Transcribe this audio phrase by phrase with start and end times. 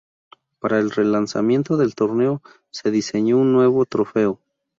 [0.57, 4.39] Para el relanzamiento del torneo, se diseñó un nuevo trofeo.